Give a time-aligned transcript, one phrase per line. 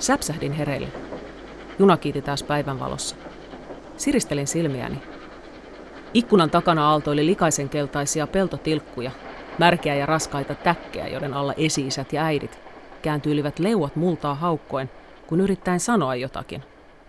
[0.00, 0.88] Säpsähdin hereille.
[1.78, 3.16] Juna kiiti taas päivänvalossa.
[3.96, 5.02] Siristelin silmiäni.
[6.14, 9.10] Ikkunan takana aaltoili likaisen keltaisia peltotilkkuja,
[9.58, 12.58] märkeä ja raskaita täkkejä, joiden alla esi-isät ja äidit
[13.02, 14.90] kääntyilivät leuat multaa haukkoen,
[15.26, 16.62] kun yrittäen sanoa jotakin.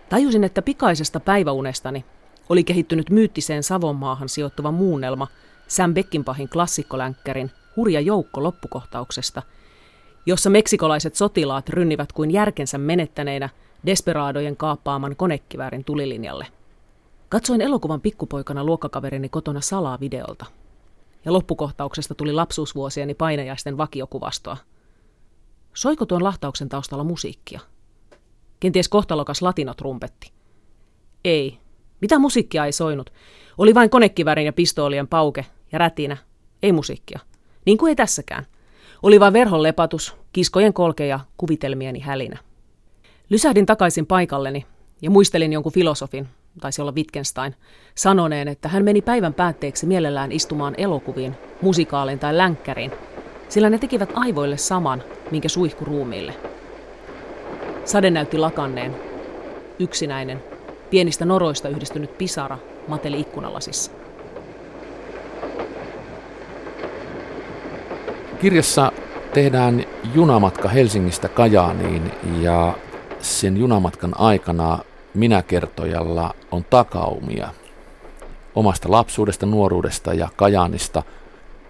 [0.08, 2.04] Tajusin, että pikaisesta päiväunestani
[2.48, 5.26] oli kehittynyt myyttiseen Savonmaahan sijoittuva muunnelma
[5.68, 9.42] Sam Beckinpahin klassikkolänkkärin hurja joukko loppukohtauksesta,
[10.26, 13.48] jossa meksikolaiset sotilaat rynnivät kuin järkensä menettäneinä
[13.86, 16.46] desperaadojen kaappaaman konekiväärin tulilinjalle.
[17.28, 20.46] Katsoin elokuvan pikkupoikana luokkakaverini kotona salaa videolta.
[21.24, 24.56] Ja loppukohtauksesta tuli lapsuusvuosieni painajaisten vakiokuvastoa.
[25.74, 27.60] Soiko tuon lahtauksen taustalla musiikkia?
[28.60, 30.32] Kenties kohtalokas latinotrumpetti.
[31.24, 31.58] Ei.
[32.00, 33.12] Mitä musiikkia ei soinut?
[33.58, 36.16] Oli vain konekivärin ja pistoolien pauke ja rätinä.
[36.62, 37.20] Ei musiikkia.
[37.66, 38.46] Niin kuin ei tässäkään.
[39.02, 42.38] Oli vain verhon lepatus, kiskojen kolke ja kuvitelmieni hälinä.
[43.30, 44.66] Lysähdin takaisin paikalleni
[45.02, 46.28] ja muistelin jonkun filosofin,
[46.60, 47.54] taisi olla Wittgenstein,
[47.94, 52.92] sanoneen, että hän meni päivän päätteeksi mielellään istumaan elokuviin, musikaaliin tai länkkäriin,
[53.48, 56.34] sillä ne tekivät aivoille saman, minkä suihku ruumiille.
[57.84, 58.96] Sade näytti lakanneen,
[59.78, 60.42] yksinäinen,
[60.90, 64.01] pienistä noroista yhdistynyt pisara mateli ikkunalasissa.
[68.42, 68.92] Kirjassa
[69.34, 72.74] tehdään junamatka Helsingistä Kajaaniin ja
[73.20, 74.78] sen junamatkan aikana
[75.14, 77.48] minä kertojalla on takaumia
[78.54, 81.02] omasta lapsuudesta, nuoruudesta ja Kajaanista.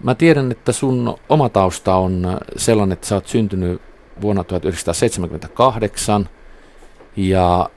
[0.03, 3.83] Mä tiedän, että sun oma tausta on sellainen, että sä oot syntynyt
[4.21, 6.29] vuonna 1978
[7.17, 7.71] ja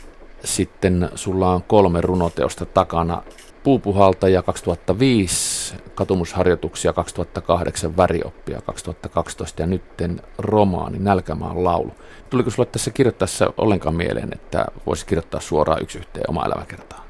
[0.43, 3.23] sitten sulla on kolme runoteosta takana.
[3.65, 11.91] Puupuhaltaja 2005, katumusharjoituksia 2008, värioppia 2012 ja nytten romaani Nälkämaan laulu.
[12.29, 17.05] Tuliko sulle tässä kirjoittaessa ollenkaan mieleen, että voisi kirjoittaa suoraan yksi yhteen omaa elämäkertaa?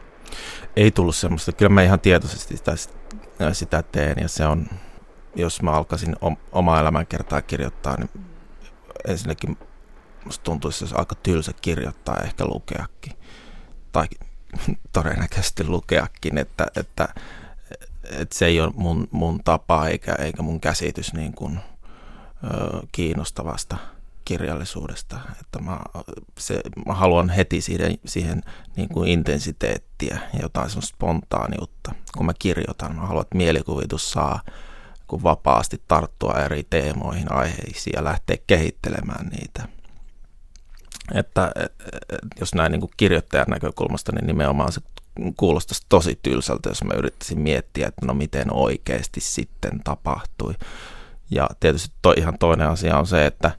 [0.76, 1.52] Ei tullut semmoista.
[1.52, 2.72] Kyllä mä ihan tietoisesti sitä,
[3.54, 4.68] sitä teen ja se on,
[5.36, 6.16] jos mä alkaisin
[6.52, 8.10] omaa elämänkertaa kirjoittaa, niin
[9.08, 9.58] ensinnäkin
[10.26, 13.14] musta tuntuisi, että se aika tylsä kirjoittaa ehkä lukeakin.
[13.92, 14.06] Tai
[14.94, 17.08] todennäköisesti lukeakin, että, että,
[18.10, 21.60] että se ei ole mun, mun tapa eikä, eikä mun käsitys niin kuin,
[22.44, 23.78] ö, kiinnostavasta
[24.26, 25.20] kirjallisuudesta.
[25.42, 25.80] Että mä,
[26.38, 28.44] se, mä haluan heti siihen, siihen
[28.76, 31.96] niin kuin intensiteettiä ja jotain semmoista spontaaniutta.
[32.18, 34.40] Kun mä kirjoitan, mä haluan, että mielikuvitus saa
[35.08, 39.68] kun vapaasti tarttua eri teemoihin, aiheisiin ja lähteä kehittelemään niitä.
[41.14, 41.52] Että
[42.40, 44.82] jos näin niin kuin kirjoittajan näkökulmasta, niin nimenomaan se
[45.38, 50.54] kuulostaisi tosi tylsältä, jos mä yrittäisin miettiä, että no miten oikeasti sitten tapahtui.
[51.32, 53.52] Ja tietysti to, ihan toinen asia on se, että,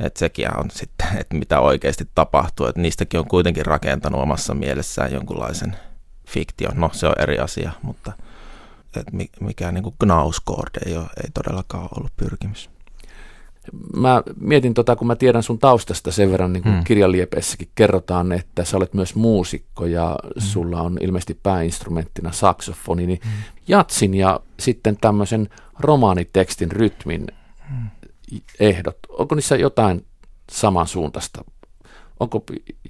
[0.00, 2.66] että sekin on sitten, että mitä oikeasti tapahtuu.
[2.66, 5.76] Että niistäkin on kuitenkin rakentanut omassa mielessään jonkunlaisen
[6.28, 6.80] fiktion.
[6.80, 8.12] No se on eri asia, mutta–
[9.00, 12.70] että mikään niin gnauskorde ei, ole, ei todellakaan ollut pyrkimys.
[13.96, 16.84] Mä mietin, tota, kun mä tiedän sun taustasta sen verran, niin kuin mm.
[16.84, 20.40] kirjaliepeissäkin kerrotaan, että sä olet myös muusikko ja mm.
[20.40, 23.30] sulla on ilmeisesti pääinstrumenttina saksofoni, niin mm.
[23.68, 25.48] jatsin ja sitten tämmöisen
[25.78, 27.26] romaanitekstin rytmin
[27.70, 27.88] mm.
[28.60, 30.06] ehdot, onko niissä jotain
[30.50, 31.44] samansuuntaista?
[32.20, 32.44] Onko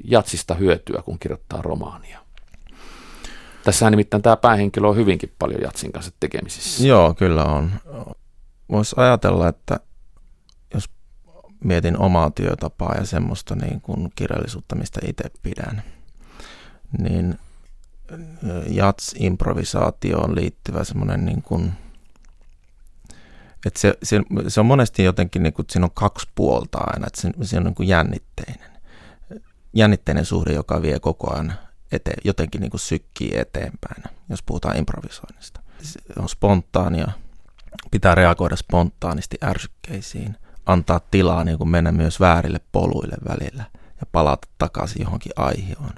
[0.05, 2.25] jatsista hyötyä, kun kirjoittaa romaania?
[3.65, 6.87] Tässä nimittäin tämä päähenkilö on hyvinkin paljon Jatsin kanssa tekemisissä.
[6.87, 7.71] Joo, kyllä on.
[8.71, 9.81] Voisi ajatella, että
[11.65, 15.83] mietin omaa työtapaa ja semmoista niin kuin kirjallisuutta, mistä itse pidän,
[16.99, 17.39] niin
[18.67, 21.73] jats-improvisaatioon liittyvä semmoinen niin kuin,
[23.67, 27.21] että se, se, se, on monesti jotenkin, niin kuin, siinä on kaksi puolta aina, että
[27.21, 28.71] se, se on niin kuin jännitteinen.
[29.73, 31.53] Jännitteinen suhde, joka vie koko ajan
[31.93, 35.61] eteen, jotenkin niin kuin sykkii eteenpäin, jos puhutaan improvisoinnista.
[35.83, 37.13] Se on spontaania,
[37.91, 40.37] pitää reagoida spontaanisti ärsykkeisiin,
[40.67, 43.65] antaa tilaa niin kuin mennä myös väärille poluille välillä
[44.01, 45.95] ja palata takaisin johonkin aihioon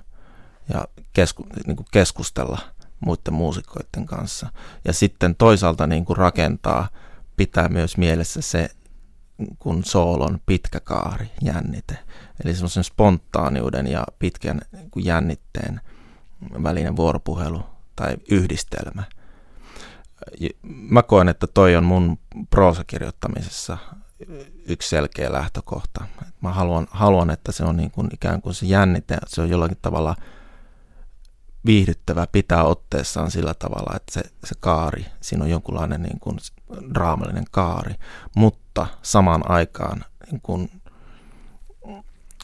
[0.75, 2.59] ja kesku, niin kuin keskustella
[3.01, 4.51] muiden muusikoiden kanssa.
[4.85, 6.89] Ja sitten toisaalta niin kuin rakentaa,
[7.37, 8.71] pitää myös mielessä se
[9.59, 11.99] kun soolon pitkä kaari, jännite.
[12.45, 14.61] Eli semmoisen spontaaniuden ja pitkän
[14.97, 15.81] jännitteen
[16.63, 17.63] välinen vuoropuhelu
[17.97, 19.03] tai yhdistelmä.
[20.63, 22.19] Mä koen, että toi on mun
[22.51, 23.79] proosakirjoittamisessa
[24.67, 26.05] yksi selkeä lähtökohta.
[26.41, 29.79] Mä haluan, haluan että se on niin kuin ikään kuin se jännite, se on jollakin
[29.83, 30.17] tavalla
[31.67, 36.39] viihdyttävä pitää otteessaan sillä tavalla, että se, se kaari, siinä on jonkunlainen niin kuin
[36.95, 37.95] draamallinen kaari,
[38.37, 40.71] mutta samaan aikaan niin kuin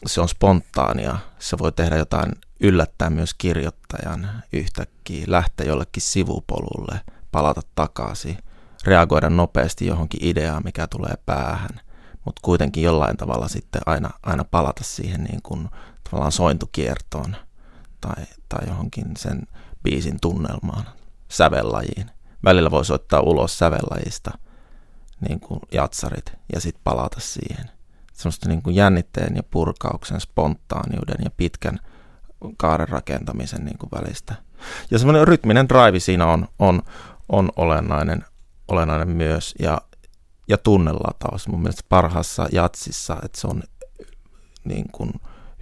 [0.05, 1.17] se on spontaania.
[1.39, 8.37] Se voi tehdä jotain yllättää myös kirjoittajan yhtäkkiä, lähteä jollekin sivupolulle, palata takaisin,
[8.83, 11.79] reagoida nopeasti johonkin ideaan, mikä tulee päähän,
[12.25, 15.69] mutta kuitenkin jollain tavalla sitten aina, aina palata siihen niin kuin
[16.03, 17.35] tavallaan sointukiertoon
[18.01, 19.41] tai, tai johonkin sen
[19.83, 20.85] biisin tunnelmaan,
[21.29, 22.11] sävellajiin.
[22.43, 24.31] Välillä voi soittaa ulos sävellajista
[25.29, 27.69] niin kuin jatsarit ja sitten palata siihen.
[28.13, 31.79] Semmoista niin kuin jännitteen ja purkauksen, spontaaniuden ja pitkän
[32.57, 34.35] kaaren rakentamisen niin kuin välistä.
[34.91, 36.81] Ja semmoinen rytminen drive siinä on, on,
[37.29, 38.25] on olennainen,
[38.73, 39.55] olennainen myös.
[39.59, 39.81] Ja,
[40.47, 43.63] ja tunnelataus mun mielestä parhaassa jatsissa, että se on
[44.63, 45.13] niin kuin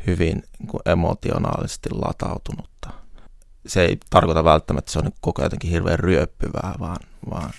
[0.07, 2.89] hyvin niin kuin emotionaalisesti latautunutta.
[3.67, 6.97] Se ei tarkoita välttämättä, että se on niin koko jotenkin hirveän ryöppyvää, vaan,
[7.29, 7.51] vaan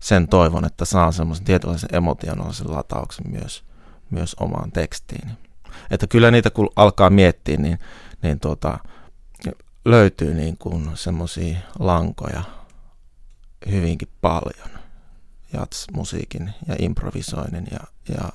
[0.00, 3.64] sen toivon, että saa semmoisen tietynlaisen emotionaalisen latauksen myös,
[4.10, 5.30] myös omaan tekstiin.
[5.90, 7.78] Että kyllä niitä kun alkaa miettiä, niin,
[8.22, 8.78] niin tuota,
[9.84, 12.42] löytyy niin kuin semmoisia lankoja
[13.70, 14.70] hyvinkin paljon.
[15.52, 18.28] Jats, musiikin ja improvisoinnin ja, ja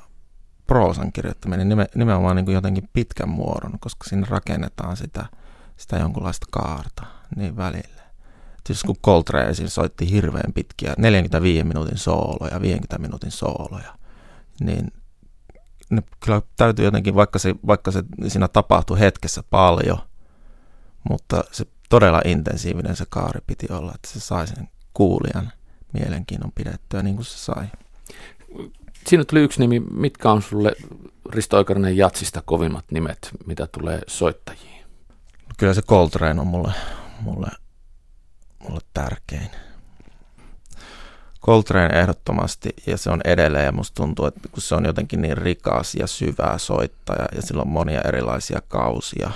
[0.67, 5.25] proosan kirjoittaminen nimenomaan niin kuin jotenkin pitkän muodon, koska siinä rakennetaan sitä,
[5.77, 7.05] sitä jonkunlaista kaarta
[7.35, 8.03] niin välillä.
[8.63, 13.95] Tietysti kun Coltrane soitti hirveän pitkiä 45 minuutin sooloja, 50 minuutin sooloja,
[14.59, 14.91] niin
[15.89, 19.97] ne kyllä täytyy jotenkin, vaikka se, vaikka se siinä tapahtui hetkessä paljon,
[21.09, 25.51] mutta se todella intensiivinen se kaari piti olla, että se sai sen kuulijan
[25.93, 27.65] mielenkiinnon pidettyä niin kuin se sai.
[29.07, 29.79] Siinä tuli yksi nimi.
[29.79, 30.71] Mitkä on sulle
[31.29, 34.85] Risto Oikarinen Jatsista kovimmat nimet, mitä tulee soittajiin?
[35.57, 36.73] Kyllä se Coltrane on mulle,
[37.21, 37.47] mulle,
[38.59, 39.49] mulle tärkein.
[41.45, 45.37] Coltrane ehdottomasti, ja se on edelleen, ja musta tuntuu, että kun se on jotenkin niin
[45.37, 49.31] rikas ja syvä soittaja, ja sillä on monia erilaisia kausia,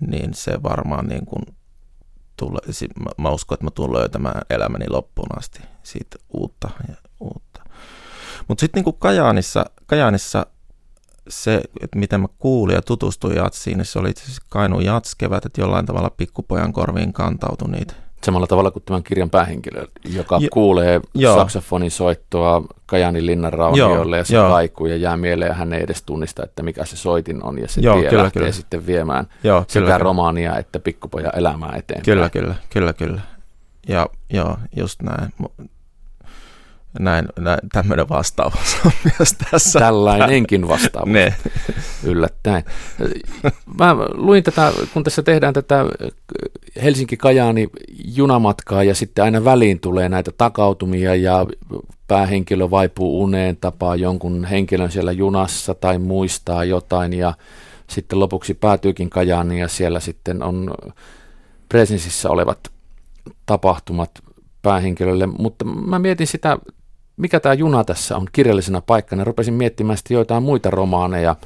[0.00, 1.42] niin se varmaan niin kuin
[2.36, 2.60] tulee,
[3.18, 7.64] mä uskon, että mä tulen löytämään elämäni loppuun asti siitä uutta ja uutta.
[8.48, 10.46] Mutta sitten niin Kajaanissa, Kajaanissa
[11.28, 15.46] se, että miten mä kuulin ja tutustuin jatsiin, niin se oli itse asiassa Kainuun jatskevät,
[15.46, 17.94] että jollain tavalla pikkupojan korviin kantautui niitä
[18.24, 21.36] Samalla tavalla kuin tämän kirjan päähenkilö, joka jo, kuulee joo.
[21.36, 24.48] saksofonin soittoa Kajanin linnan raunioille ja se joo.
[24.50, 27.68] kaikuu ja jää mieleen ja hän ei edes tunnista, että mikä se soitin on ja
[27.68, 28.52] se joo, tie kyllä, lähtee kyllä.
[28.52, 32.04] sitten viemään joo, sekä kyllä, romaania että pikkupojan elämää eteenpäin.
[32.04, 33.20] Kyllä, kyllä, kyllä, kyllä.
[33.88, 35.32] Ja joo, just näin
[36.98, 39.78] näin, näin tämmöinen vastaus on myös tässä.
[39.78, 41.08] Tällainenkin vastaus.
[41.08, 41.34] ne.
[42.04, 42.64] Yllättäen.
[43.78, 45.84] Mä luin tätä, kun tässä tehdään tätä
[46.82, 47.68] Helsinki-Kajaani
[48.04, 51.46] junamatkaa ja sitten aina väliin tulee näitä takautumia ja
[52.06, 57.34] päähenkilö vaipuu uneen, tapaa jonkun henkilön siellä junassa tai muistaa jotain ja
[57.90, 60.74] sitten lopuksi päätyykin Kajaaniin ja siellä sitten on
[61.68, 62.58] presensissä olevat
[63.46, 64.10] tapahtumat
[64.62, 66.58] päähenkilölle, mutta mä mietin sitä
[67.16, 69.24] mikä tämä juna tässä on kirjallisena paikkana.
[69.24, 71.36] Rupesin miettimään sitten joitain muita romaaneja,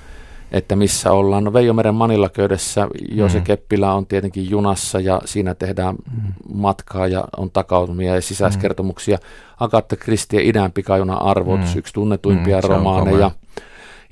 [0.53, 1.45] että missä ollaan.
[1.45, 3.45] No Veijomeren Manilaköydessä Jose mm.
[3.45, 6.33] Keppilä on tietenkin junassa ja siinä tehdään mm.
[6.55, 9.17] matkaa ja on takautumia ja sisäiskertomuksia.
[9.17, 9.23] Mm.
[9.61, 11.79] Agatha Christie idän pikajuna arvot, mm.
[11.79, 13.31] yksi tunnetuimpia mm, romaaneja.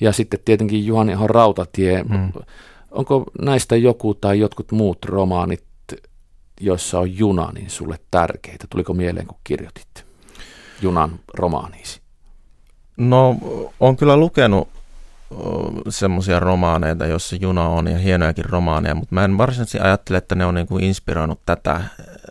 [0.01, 2.03] Ja sitten tietenkin Juhani Ahon Rautatie.
[2.03, 2.33] Mm.
[2.91, 5.65] Onko näistä joku tai jotkut muut romaanit,
[6.61, 8.67] joissa on juna, niin sulle tärkeitä?
[8.71, 10.06] Tuliko mieleen, kun kirjoitit?
[10.83, 12.01] Junan romaaniisi?
[12.97, 13.37] No,
[13.81, 14.69] on kyllä lukenut
[15.89, 20.47] semmoisia romaaneita, joissa juna on ja hienojakin romaaneja, mutta mä en varsinaisesti ajattele, että ne
[20.47, 21.81] on niin kuin inspiroinut tätä.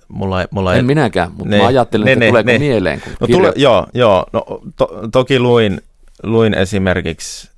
[0.08, 2.60] Mulla, mulla en ei, minäkään, mutta ne, mä ajattelen, ne, että ne, tuleeko ne.
[2.60, 5.82] mieleen, kun no, tule, Joo, joo no, to, toki luin,
[6.24, 7.50] luin esimerkiksi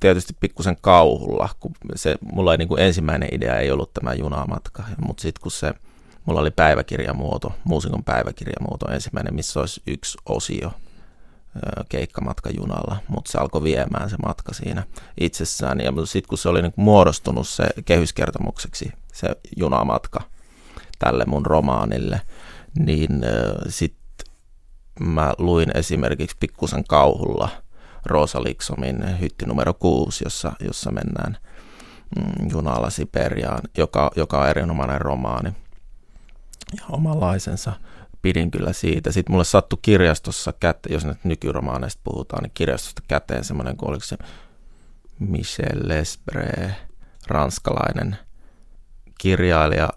[0.00, 4.82] tietysti pikkusen kauhulla, kun se, mulla ei niin kuin ensimmäinen idea ei ollut tämä junamatka,
[5.06, 5.74] mutta sitten kun se
[6.28, 10.72] mulla oli päiväkirjamuoto, muusikon päiväkirjamuoto ensimmäinen, missä olisi yksi osio
[11.88, 14.82] keikkamatka junalla, mutta se alkoi viemään se matka siinä
[15.20, 15.80] itsessään.
[15.80, 20.20] Ja sitten kun se oli niin muodostunut se kehyskertomukseksi, se junamatka
[20.98, 22.20] tälle mun romaanille,
[22.78, 23.20] niin
[23.68, 24.26] sitten
[25.00, 27.48] mä luin esimerkiksi pikkusen kauhulla
[28.06, 31.36] Rosa Liksomin hytti numero 6, jossa, jossa mennään
[32.16, 35.52] mm, junalla Siperiaan, joka, joka on erinomainen romaani
[36.76, 37.72] ja omanlaisensa.
[38.22, 39.12] Pidin kyllä siitä.
[39.12, 44.04] Sitten mulle sattui kirjastossa käteen, jos nyt nykyromaaneista puhutaan, niin kirjastosta käteen semmoinen, kun oliko
[44.04, 44.18] se
[45.18, 46.76] Michel Lesbre,
[47.26, 48.16] ranskalainen
[49.18, 49.88] kirjailija,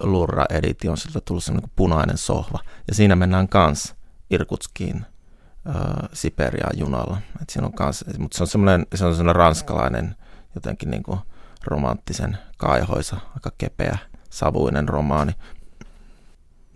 [0.00, 2.58] Lurra Editi on siltä tullut semmoinen punainen sohva.
[2.88, 3.94] Ja siinä mennään kans
[4.30, 7.18] Irkutskiin äh, Siperiaan junalla.
[7.42, 10.16] Et siinä on kans, mutta se on semmoinen, se on semmoinen ranskalainen
[10.54, 11.20] jotenkin niin kuin
[11.64, 13.98] romanttisen kaihoisa, aika kepeä,
[14.30, 15.32] savuinen romaani.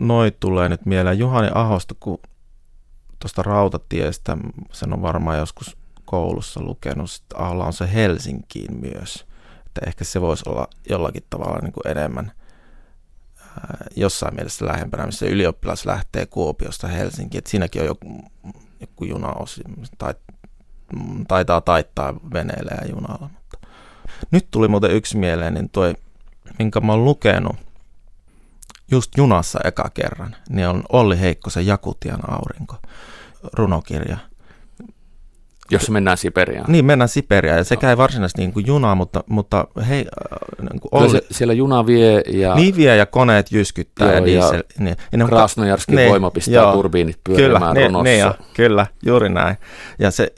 [0.03, 2.19] Noi tulee nyt mieleen Juhani Ahosta, kun
[3.19, 4.37] tuosta rautatiestä,
[4.71, 9.25] sen on varmaan joskus koulussa lukenut, että Aholla on se Helsinkiin myös.
[9.65, 12.31] Että ehkä se voisi olla jollakin tavalla niin kuin enemmän
[13.95, 17.39] jossain mielessä lähempänä, missä ylioppilas lähtee Kuopiosta Helsinkiin.
[17.39, 18.23] Että siinäkin on joku,
[18.79, 19.61] joku junaosi,
[19.97, 20.13] tai,
[21.27, 23.29] taitaa taittaa veneellä ja junalla.
[23.33, 23.67] Mutta.
[24.31, 25.93] Nyt tuli muuten yksi mieleen, niin toi,
[26.59, 27.55] minkä mä oon lukenut
[28.93, 32.75] just junassa eka kerran, niin on Olli Heikkosen Jakutian aurinko
[33.53, 34.17] runokirja.
[35.71, 36.65] Jos mennään Siperiaan.
[36.71, 37.57] Niin, mennään Siperiaan.
[37.57, 41.11] Ja sekä ei varsinaisesti niin kuin junaa, mutta, mutta hei, äh, niin kuin Kyllä Olli,
[41.11, 44.63] se, siellä juna vie ja, niin vie ja koneet jyskyttää Joo, ja ja diesel.
[44.79, 48.03] Niin, ja ne on ka- Krasnojarskin ne- voima pistää joo, turbiinit Kyllä, pyörimään ne, runossa.
[48.03, 49.57] ne, ja, kyllä, juuri näin.
[49.99, 50.33] Ja se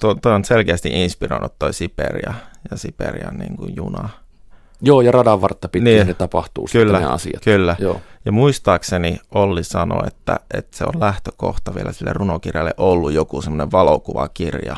[0.00, 2.34] to, to on selkeästi inspiroinut toi Siperia
[2.70, 4.08] ja Siperian niin kuin juna.
[4.84, 6.06] Joo, ja radan vartta pitkin Niin.
[6.06, 7.42] ne tapahtuu Kyllä, sitten ne asiat.
[7.44, 7.76] Kyllä.
[7.78, 8.00] Joo.
[8.24, 13.72] Ja muistaakseni Olli sanoi, että, että se on lähtökohta vielä sille runokirjalle ollut joku semmoinen
[13.72, 14.76] valokuvakirja,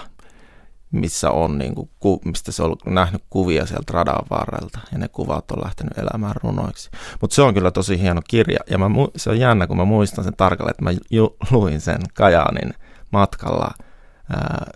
[0.92, 5.08] missä on niin kuin, ku, mistä se on nähnyt kuvia sieltä radan varrelta ja ne
[5.08, 6.90] kuvat on lähtenyt elämään runoiksi.
[7.20, 10.24] Mutta se on kyllä tosi hieno kirja ja mä, se on jännä, kun mä muistan
[10.24, 12.74] sen tarkalleen, että mä ju, luin sen Kajaanin
[13.10, 13.70] matkalla,
[14.32, 14.70] ää,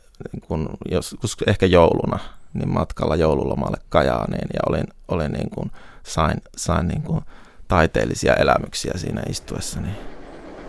[0.47, 2.19] kun, jos, kus, ehkä jouluna,
[2.55, 5.71] niin matkalla joululomalle Kajaaniin ja olin, olin niin kuin,
[6.03, 7.21] sain, sain niin kuin
[7.69, 9.89] taiteellisia elämyksiä siinä istuessani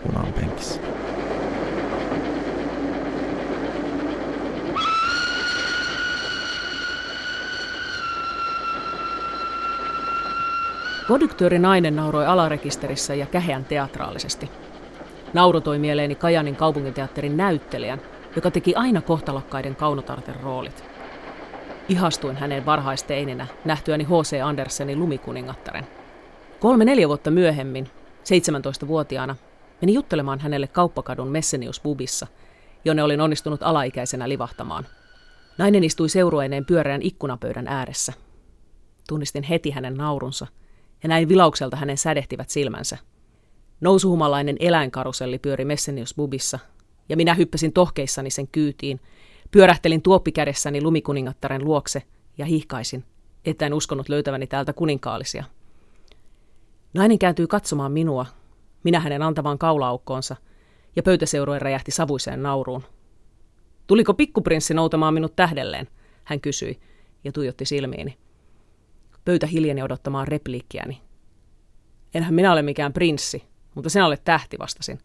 [0.05, 0.81] junan penkissä.
[11.07, 14.49] Kodyktööri nainen nauroi alarekisterissä ja käheän teatraalisesti.
[15.33, 18.01] Nauru toi mieleeni Kajanin kaupunginteatterin näyttelijän,
[18.35, 20.83] joka teki aina kohtalokkaiden kaunotarten roolit.
[21.89, 24.41] Ihastuin hänen varhaisteininä nähtyäni H.C.
[24.43, 25.87] Andersenin lumikuningattaren.
[26.59, 27.89] Kolme-neljä vuotta myöhemmin,
[28.23, 29.35] 17-vuotiaana,
[29.81, 32.27] menin juttelemaan hänelle kauppakadun Messenius Bubissa,
[32.85, 34.85] jonne olin onnistunut alaikäisenä livahtamaan.
[35.57, 38.13] Nainen istui seurueineen pyöreän ikkunapöydän ääressä.
[39.07, 40.47] Tunnistin heti hänen naurunsa
[41.03, 42.97] ja näin vilaukselta hänen sädehtivät silmänsä.
[43.81, 46.59] Nousuhumalainen eläinkaruselli pyöri Messenius Bubissa,
[47.09, 48.99] ja minä hyppäsin tohkeissani sen kyytiin,
[49.51, 52.03] pyörähtelin tuoppikädessäni lumikuningattaren luokse
[52.37, 53.05] ja hihkaisin,
[53.45, 55.43] että en uskonut löytäväni täältä kuninkaallisia.
[56.93, 58.25] Nainen kääntyi katsomaan minua,
[58.83, 60.35] minä hänen antavaan kaulaaukkoonsa,
[60.95, 62.83] ja pöytäseurue räjähti savuiseen nauruun.
[63.87, 65.87] Tuliko pikkuprinssi noutamaan minut tähdelleen?
[66.23, 66.79] Hän kysyi
[67.23, 68.17] ja tuijotti silmiini.
[69.25, 71.01] Pöytä hiljeni odottamaan repliikkiäni.
[72.13, 73.43] Enhän minä ole mikään prinssi,
[73.75, 74.99] mutta sinä olet tähti, vastasin.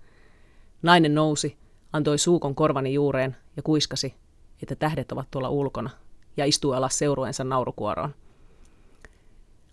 [0.83, 1.57] Nainen nousi,
[1.93, 4.15] antoi suukon korvani juureen ja kuiskasi,
[4.63, 5.91] että tähdet ovat tuolla ulkona,
[6.37, 8.15] ja istui alas seurueensa naurukuoroon.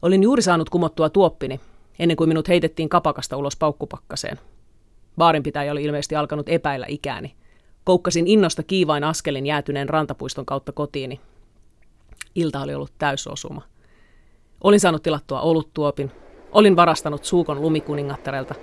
[0.01, 1.59] Olin juuri saanut kumottua tuoppini,
[1.99, 4.39] ennen kuin minut heitettiin kapakasta ulos paukkupakkaseen.
[5.17, 7.35] Baarinpitäjä oli ilmeisesti alkanut epäillä ikääni.
[7.83, 11.19] Koukkasin innosta kiivain askelin jäätyneen rantapuiston kautta kotiini.
[12.35, 13.61] Ilta oli ollut täysosuma.
[14.63, 16.11] Olin saanut tilattua oluttuopin,
[16.51, 18.55] olin varastanut suukon lumikuningattarelta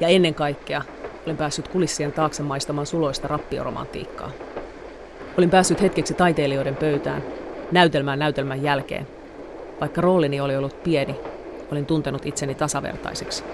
[0.00, 0.82] ja ennen kaikkea
[1.26, 4.47] olin päässyt kulissien taakse maistamaan suloista rappioromantiikkaa.
[5.38, 7.22] Olin päässyt hetkeksi taiteilijoiden pöytään,
[7.72, 9.06] näytelmään näytelmän jälkeen.
[9.80, 11.16] Vaikka roolini oli ollut pieni,
[11.72, 13.44] olin tuntenut itseni tasavertaiseksi.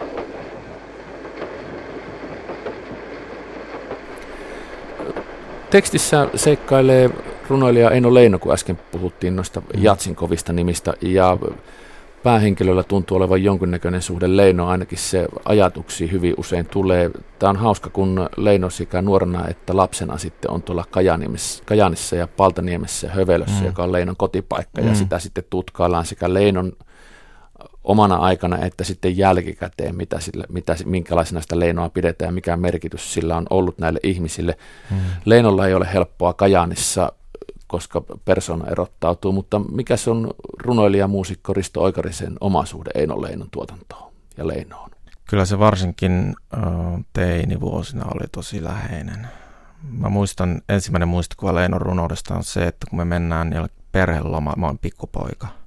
[5.71, 7.11] Tekstissä seikkailee
[7.49, 11.39] runoilija Eino Leino, kun äsken puhuttiin noista Jatsinkovista nimistä, ja
[12.25, 17.11] päähenkilöllä tuntuu olevan jonkinnäköinen suhde Leino, ainakin se ajatuksi hyvin usein tulee.
[17.39, 20.85] Tämä on hauska, kun Leino sekä nuorena että lapsena sitten on tuolla
[21.65, 23.67] Kajanissa ja Paltaniemessä ja Hövelössä, mm.
[23.67, 24.89] joka on Leinon kotipaikka, mm.
[24.89, 26.73] ja sitä sitten tutkaillaan sekä Leinon
[27.85, 33.15] omana aikana että sitten jälkikäteen, mitä sille, mitä, minkälaisena sitä Leinoa pidetään ja mikä merkitys
[33.15, 34.57] sillä on ollut näille ihmisille.
[34.91, 34.97] Mm.
[35.25, 37.13] Leinolla ei ole helppoa Kajaanissa,
[37.75, 43.51] koska persona erottautuu, mutta mikä se on runoilija muusikko Risto Oikarisen oma suhde Eino Leinon
[43.51, 44.91] tuotantoon ja Leinoon?
[45.29, 49.29] Kyllä se varsinkin uh, teinivuosina oli tosi läheinen.
[49.83, 54.79] Mä muistan, ensimmäinen muistikuva Leinon runoudesta on se, että kun me mennään perhelomaan, mä oon
[54.79, 55.49] pikkupoika–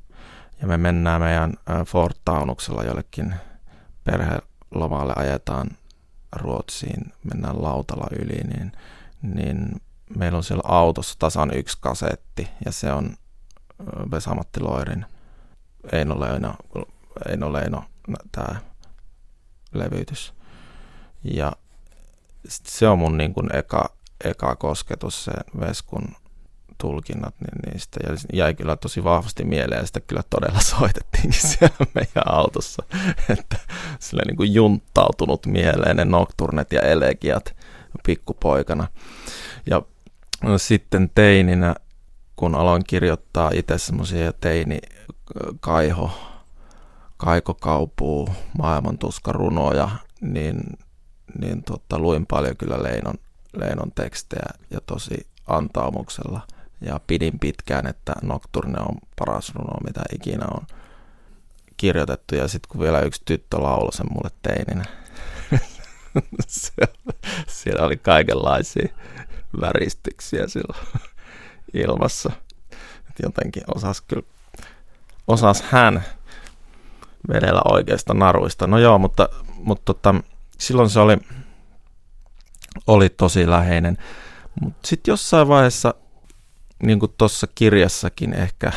[0.61, 1.53] ja me mennään meidän
[1.85, 3.35] Fort Taunuksella jollekin
[4.03, 5.69] perhelomalle, ajetaan
[6.35, 8.71] Ruotsiin, mennään lautalla yli, niin,
[9.21, 9.81] niin
[10.15, 13.17] meillä on siellä autossa tasan yksi kasetti, ja se on
[14.11, 15.05] Vesamatti Loirin
[15.91, 16.55] Eino Leino,
[17.29, 17.83] Eino Leino
[18.31, 18.55] tämä
[19.73, 20.33] levytys.
[21.23, 21.53] Ja
[22.47, 23.89] se on mun niin kuin eka,
[24.23, 26.15] eka kosketus, se Veskun
[26.77, 31.75] tulkinnat, niin niistä ja jäi kyllä tosi vahvasti mieleen ja sitä kyllä todella soitettiinkin siellä
[31.93, 32.83] meidän autossa,
[33.37, 33.57] että
[33.99, 37.55] sille niin kuin junttautunut mieleen ne nocturnet ja elegiat
[38.05, 38.87] pikkupoikana.
[39.65, 39.81] Ja
[40.57, 41.75] sitten teininä,
[42.35, 44.79] kun aloin kirjoittaa itse semmoisia teini
[45.59, 46.11] kaiho,
[47.17, 49.89] kaikokaupuu, maailmantuskarunoja,
[50.21, 50.59] niin,
[51.39, 53.15] niin tota, luin paljon kyllä Leinon,
[53.53, 56.41] Leinon tekstejä ja tosi antaumuksella.
[56.81, 60.67] Ja pidin pitkään, että Nocturne on paras runo, mitä ikinä on
[61.77, 62.35] kirjoitettu.
[62.35, 64.85] Ja sitten kun vielä yksi tyttö lauloi sen mulle teininä,
[67.47, 68.89] siellä oli kaikenlaisia
[69.61, 70.87] väristyksiä silloin
[71.73, 72.31] ilmassa.
[73.09, 74.27] Et jotenkin osas kyllä,
[75.27, 76.03] osas hän
[77.33, 78.67] vedellä oikeista naruista.
[78.67, 80.15] No joo, mutta, mutta tota,
[80.57, 81.17] silloin se oli,
[82.87, 83.97] oli tosi läheinen.
[84.61, 85.93] Mutta sitten jossain vaiheessa,
[86.83, 88.71] niin kuin tuossa kirjassakin ehkä,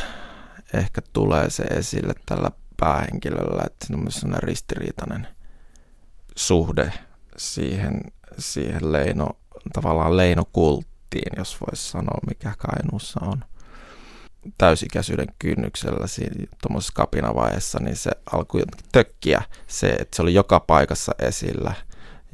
[0.74, 5.28] ehkä tulee se esille tällä päähenkilöllä, että siinä on myös sellainen ristiriitainen
[6.36, 6.92] suhde
[7.36, 8.00] siihen,
[8.38, 9.28] siihen Leino,
[9.72, 13.44] tavallaan Leino-kulttiin, jos voisi sanoa, mikä Kainuussa on
[14.58, 18.62] täysikäisyyden kynnyksellä siinä tuommoisessa kapinavaiheessa, niin se alkoi
[18.92, 21.74] tökkiä se, että se oli joka paikassa esillä.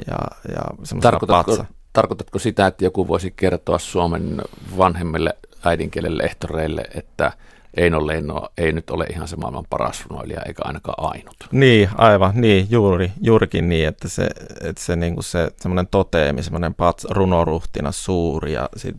[0.06, 0.18] Ja,
[0.48, 0.62] ja
[1.00, 1.64] tarkoitatko, patsa.
[1.92, 4.42] tarkoitatko sitä, että joku voisi kertoa Suomen
[4.76, 7.32] vanhemmille äidinkielelle ehtoreille, että
[7.76, 11.36] Eino Leino ei nyt ole ihan se maailman paras runoilija, eikä ainakaan ainut.
[11.52, 14.28] Niin, aivan, niin, juuri, juurikin niin, että se,
[14.62, 18.96] että se, niin kuin se semmoinen toteemi, semmoinen pat, runoruhtina suuri ja sit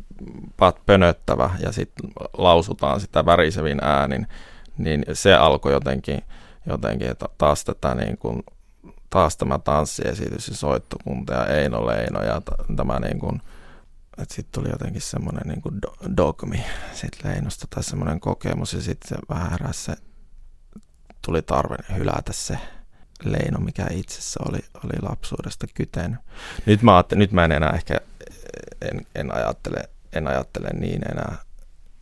[0.57, 4.27] pat pönöttävä ja sitten lausutaan sitä värisevin äänin,
[4.77, 6.21] niin se alkoi jotenkin,
[6.65, 8.43] jotenkin että taas tätä niin kuin,
[9.09, 13.41] taas tämä tanssiesitys ja soittokunta ja Eino Leino ja t- tämä niin kuin,
[14.21, 15.79] että sitten tuli jotenkin semmoinen niin kuin
[16.17, 19.95] dogmi sitten Leinosta tai semmoinen kokemus ja sitten vähän heräsi se,
[21.25, 22.57] tuli tarve hylätä se
[23.23, 26.19] Leino, mikä itsessä oli, oli lapsuudesta kyten.
[26.65, 27.99] Nyt mä, nyt mä en enää ehkä,
[28.81, 31.35] en, en, ajattele, en ajattele niin enää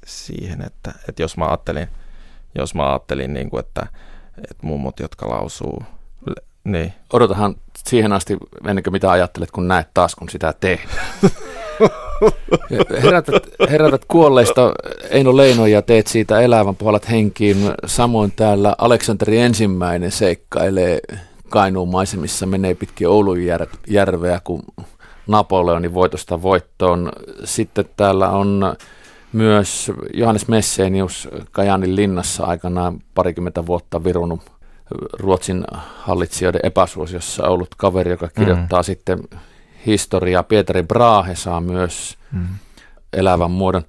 [0.06, 1.88] siihen, että, että jos mä ajattelin,
[2.56, 3.88] jos mä ajattelin niin kuin, että,
[4.38, 5.84] että mummot, jotka lausuu,
[6.64, 6.94] niin.
[7.14, 7.56] Odotahan
[7.88, 11.08] siihen asti, ennen kuin mitä ajattelet, kun näet taas, kun sitä tehdään.
[13.04, 14.74] herätät, herätät kuolleista
[15.10, 17.58] Eino Leino ja teet siitä elävän puolet henkiin.
[17.86, 21.00] Samoin täällä Aleksanteri ensimmäinen seikkailee
[21.50, 23.38] Kainuun maisemissa, menee pitkin Oulun
[23.88, 24.64] järveä, kun
[25.28, 27.12] Napoleonin voitosta voittoon.
[27.44, 28.76] Sitten täällä on
[29.34, 34.42] myös Johannes Messenius Kajanin linnassa aikanaan parikymmentä vuotta virunut
[35.20, 35.64] Ruotsin
[35.98, 38.84] hallitsijoiden epäsuosiossa ollut kaveri, joka kirjoittaa mm.
[38.84, 39.20] sitten
[39.86, 40.44] historiaa.
[40.44, 42.48] Pietari Brahe saa myös mm.
[43.14, 43.84] elävän muodon.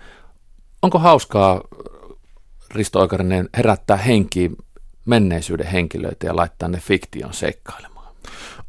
[0.83, 1.61] Onko hauskaa,
[2.75, 4.57] Risto Oikarinen, herättää henkiin
[5.05, 8.15] menneisyyden henkilöitä ja laittaa ne fiktion seikkailemaan?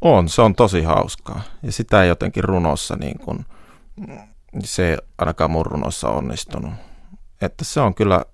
[0.01, 1.41] On, se on tosi hauskaa.
[1.63, 3.45] Ja sitä ei jotenkin runossa, niin kuin,
[4.63, 6.73] se ei ainakaan mun runossa onnistunut.
[7.41, 8.25] Että se on kyllä,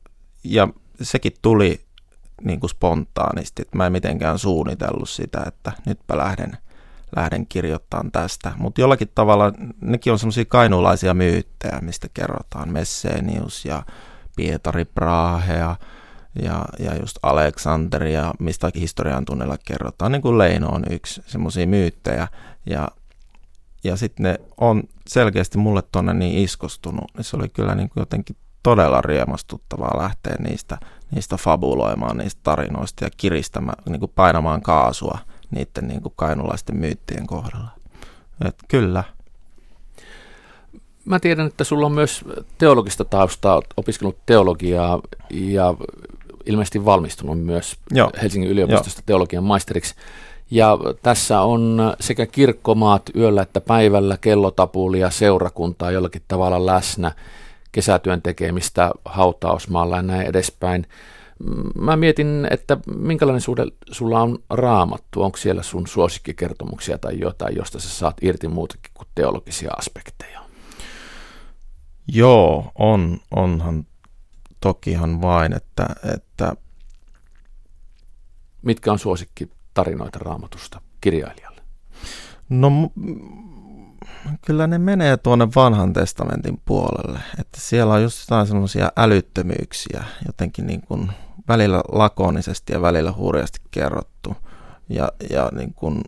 [0.43, 0.67] ja
[1.01, 1.85] sekin tuli
[2.43, 6.57] niin kuin spontaanisti, että mä en mitenkään suunnitellut sitä, että nytpä lähden–
[7.15, 8.51] lähden kirjoittamaan tästä.
[8.57, 12.69] Mutta jollakin tavalla nekin on semmoisia kainuulaisia myyttejä, mistä kerrotaan.
[12.69, 13.83] Messenius ja
[14.35, 15.75] Pietari Brahe ja,
[16.41, 20.11] ja, ja just Aleksanteria, mistä historian tunnella kerrotaan.
[20.11, 22.27] Niin kuin Leino on yksi semmoisia myyttejä.
[22.65, 22.87] Ja,
[23.83, 27.11] ja sitten ne on selkeästi mulle tuonne niin iskostunut.
[27.17, 30.77] Niin se oli kyllä niin kuin jotenkin todella riemastuttavaa lähteä niistä,
[31.11, 35.17] niistä fabuloimaan, niistä tarinoista ja kiristämään, niin kuin painamaan kaasua–
[35.53, 37.69] niiden niin kuin kainulaisten myyttien kohdalla.
[38.45, 39.03] Et kyllä.
[41.05, 42.25] Mä tiedän, että sulla on myös
[42.57, 45.73] teologista taustaa, opiskellut teologiaa ja
[46.45, 48.11] ilmeisesti valmistunut myös Joo.
[48.21, 49.05] Helsingin yliopistosta Joo.
[49.05, 49.95] teologian maisteriksi.
[50.51, 57.11] Ja tässä on sekä kirkkomaat yöllä että päivällä, kellotapulia, seurakuntaa jollakin tavalla läsnä,
[57.71, 60.87] kesätyön tekemistä hautausmaalla ja näin edespäin
[61.75, 67.79] mä mietin, että minkälainen suhde sulla on raamattu, onko siellä sun suosikkikertomuksia tai jotain, josta
[67.79, 70.43] sä saat irti muutakin kuin teologisia aspekteja?
[72.07, 73.85] Joo, on, onhan
[74.59, 76.55] tokihan vain, että, että...
[78.61, 81.61] Mitkä on suosikki tarinoita raamatusta kirjailijalle?
[82.49, 82.71] No
[84.45, 90.67] kyllä ne menee tuonne vanhan testamentin puolelle, että siellä on just jotain semmoisia älyttömyyksiä, jotenkin
[90.67, 91.11] niin kuin
[91.47, 94.35] välillä lakonisesti ja välillä hurjasti kerrottu.
[94.89, 96.01] Ja, ja niin kuin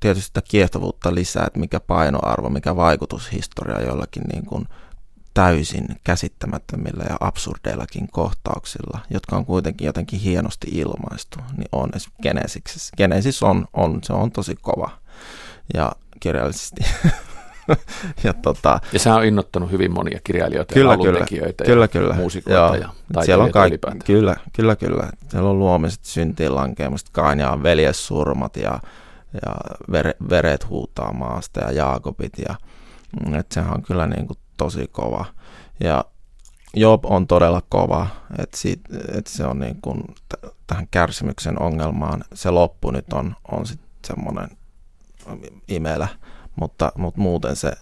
[0.00, 4.68] tietysti sitä kiehtovuutta lisää, että mikä painoarvo, mikä vaikutushistoria jollakin niin kuin
[5.34, 11.90] täysin käsittämättömillä ja absurdeillakin kohtauksilla, jotka on kuitenkin jotenkin hienosti ilmaistu, niin on
[12.22, 12.96] Genesiksessä.
[12.96, 14.90] Genesis on, on, se on tosi kova
[15.74, 16.84] ja kirjallisesti.
[18.24, 22.14] ja, tota, ja se on innottanut hyvin monia kirjailijoita kyllä, ja kyllä, kyllä, kyllä.
[22.14, 25.10] muusikoita ja Siellä on kaikki, kyllä, kyllä, kyllä.
[25.28, 28.80] Siellä on luomiset, syntiin lankeamista, Kainjaan veljessurmat ja,
[29.32, 29.54] ja
[29.92, 32.32] vere, veret huutaa maasta ja Jaakobit.
[32.48, 32.54] Ja,
[33.26, 35.24] mm, et sehän on kyllä niin kuin tosi kova.
[35.80, 36.04] Ja
[36.76, 38.06] Job on todella kova,
[38.38, 38.58] että
[39.18, 43.88] et se on niin kuin t- tähän kärsimyksen ongelmaan, se loppu nyt on, on sitten
[44.06, 44.48] semmoinen
[45.68, 46.08] imelä,
[46.56, 47.72] mutta, mutta muuten se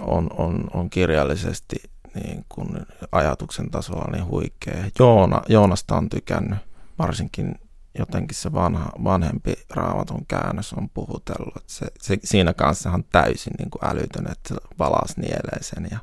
[0.00, 1.76] on, on, on kirjallisesti
[2.14, 2.68] niin kuin
[3.12, 4.84] ajatuksen tasolla niin huikea.
[4.98, 6.58] Joona, Joonasta on tykännyt,
[6.98, 7.54] varsinkin
[7.98, 11.56] jotenkin se vanha, vanhempi raamatun käännös on puhutellut.
[11.56, 15.98] Että se, se, siinä kanssa on täysin niin kuin älytön, että valas nielee sen ja,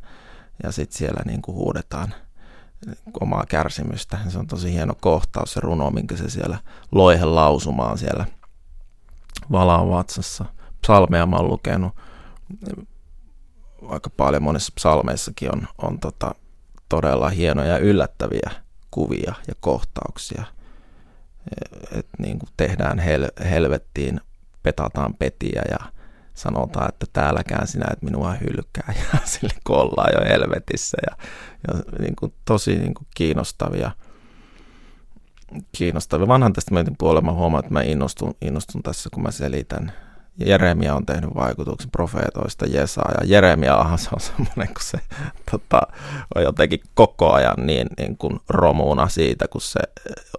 [0.64, 2.14] ja sitten siellä niin kuin huudetaan
[3.22, 4.18] omaa kärsimystä.
[4.30, 6.58] Se on tosi hieno kohtaus, se runo, minkä se siellä
[6.92, 8.26] loihe lausumaan siellä
[9.52, 10.46] valaan vatsassa.
[10.84, 11.94] Psalmeja mä oon lukenut
[13.90, 16.36] aika paljon monissa psalmeissakin on, on tota,
[16.90, 18.52] todella hienoja yllättäviä
[18.92, 20.44] kuvia ja kohtauksia.
[21.92, 24.22] Et niin kuin tehdään hel, helvettiin,
[24.64, 25.78] petataan petiä ja
[26.34, 31.18] sanotaan, että täälläkään sinä et minua hylkää ja sille kollaan jo helvetissä ja,
[31.68, 33.92] ja niin kuin tosi niin kuin kiinnostavia
[35.72, 36.28] kiinnostavia.
[36.28, 39.94] Vanhan testamentin puolella mä huomaan, että mä innostun, innostun tässä, kun mä selitän
[40.38, 44.98] Jeremia on tehnyt vaikutuksen profeetoista Jesaa, ja Jeremiahan se on semmoinen, kun se
[45.52, 45.82] tota,
[46.36, 49.80] on jotenkin koko ajan niin, niin kuin romuuna siitä, kun se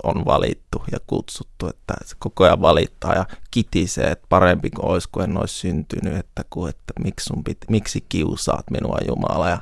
[0.02, 5.08] on valittu ja kutsuttu, että se koko ajan valittaa ja kitisee, että parempi kuin olisi,
[5.12, 9.58] kun en olisi syntynyt, että, kun, että miksi, sun piti, miksi kiusaat minua Jumala, ja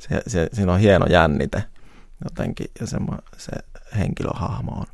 [0.00, 1.64] se, se, siinä on hieno jännite
[2.24, 2.96] jotenkin, ja se,
[3.36, 3.52] se
[3.98, 4.86] henkilöhahmo on,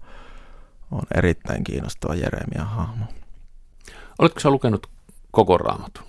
[0.90, 3.04] on erittäin kiinnostava Jeremian hahmo.
[4.18, 4.86] Oletko sä lukenut
[5.30, 6.04] koko raamatun?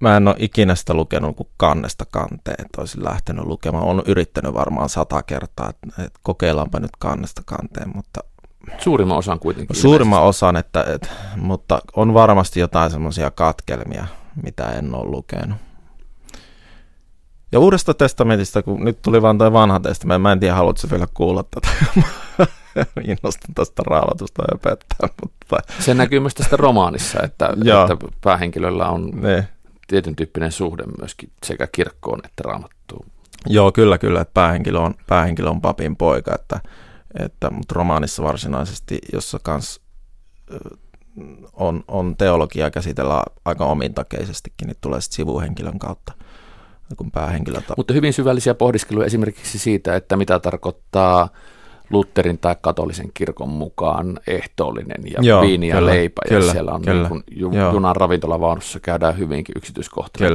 [0.00, 3.84] Mä en ole ikinä sitä lukenut kuin kannesta kanteen, että olisin lähtenyt lukemaan.
[3.84, 8.20] Olen yrittänyt varmaan sata kertaa, että, että kokeillaanpa nyt kannesta kanteen, mutta...
[8.78, 9.76] Suurimman osan kuitenkin.
[9.76, 14.06] Suurimman osan, että, että, mutta on varmasti jotain semmoisia katkelmia,
[14.42, 15.58] mitä en ole lukenut.
[17.52, 21.06] Ja uudesta testamentista, kun nyt tuli vaan tuo vanha testamentti, mä en tiedä, haluatko vielä
[21.14, 21.68] kuulla tätä.
[23.08, 25.08] innostun tästä raavatusta öpettää.
[25.22, 25.72] Mutta...
[25.78, 29.48] Se näkyy myös tästä romaanissa, että, että päähenkilöllä on ne.
[29.88, 33.06] tietyn tyyppinen suhde myöskin sekä kirkkoon että raamattuun.
[33.46, 36.60] Joo, kyllä, kyllä, että päähenkilö on, päähenkilö on papin poika, että,
[37.18, 39.80] että, mutta romaanissa varsinaisesti, jossa kans
[41.52, 46.12] on, on teologia käsitellä aika omintakeisestikin, niin tulee sitten sivuhenkilön kautta
[46.96, 47.60] kun päähenkilö.
[47.76, 51.28] Mutta hyvin syvällisiä pohdiskeluja esimerkiksi siitä, että mitä tarkoittaa
[51.90, 56.22] Lutherin tai katolisen kirkon mukaan ehtoollinen ja Joo, viini ja kyllä, leipä.
[56.28, 60.30] Kyllä, ja siellä on kyllä, niin ju, junan ravintolavaunussa käydään hyvinkin yksityiskohtainen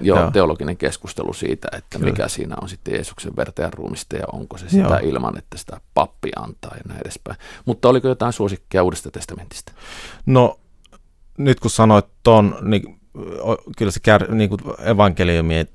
[0.00, 0.30] joo, joo.
[0.30, 2.10] teologinen keskustelu siitä, että kyllä.
[2.10, 4.98] mikä siinä on sitten Jeesuksen verta ja ruumista ja onko se sitä joo.
[5.02, 7.38] ilman, että sitä pappi antaa ja näin edespäin.
[7.64, 9.72] Mutta oliko jotain suosikkia Uudesta testamentista?
[10.26, 10.58] No
[11.38, 13.00] nyt kun sanoit ton, niin
[13.78, 15.68] kyllä se kär, niin kuin evankeliumien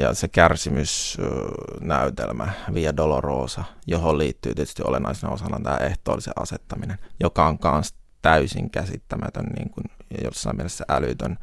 [0.00, 7.58] ja se kärsimysnäytelmä Via Dolorosa, johon liittyy tietysti olennaisena osana tämä ehtoollisen asettaminen, joka on
[7.72, 9.84] myös täysin käsittämätön niin kuin,
[10.24, 11.38] jossain mielessä älytön,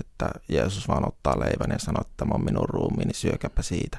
[0.00, 3.98] että Jeesus vaan ottaa leivän ja sanoo, että tämä on minun ruumiini, syökäpä siitä.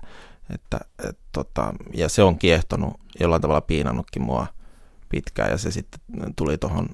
[0.54, 0.80] Että,
[1.10, 4.48] et, tota, ja se on kiehtonut, jollain tavalla piinannutkin mua
[5.10, 6.00] pitkään, ja se sitten
[6.36, 6.90] tuli tuohon